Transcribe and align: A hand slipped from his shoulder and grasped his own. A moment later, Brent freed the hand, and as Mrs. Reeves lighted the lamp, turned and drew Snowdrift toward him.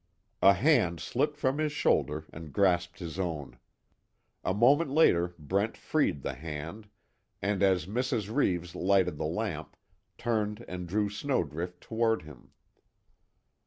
A 0.41 0.53
hand 0.53 0.99
slipped 0.99 1.37
from 1.37 1.59
his 1.59 1.71
shoulder 1.71 2.25
and 2.33 2.51
grasped 2.51 2.97
his 2.97 3.19
own. 3.19 3.59
A 4.43 4.51
moment 4.51 4.89
later, 4.89 5.35
Brent 5.37 5.77
freed 5.77 6.23
the 6.23 6.33
hand, 6.33 6.89
and 7.39 7.61
as 7.61 7.85
Mrs. 7.85 8.35
Reeves 8.35 8.73
lighted 8.73 9.19
the 9.19 9.25
lamp, 9.27 9.77
turned 10.17 10.65
and 10.67 10.87
drew 10.87 11.07
Snowdrift 11.07 11.81
toward 11.81 12.23
him. 12.23 12.49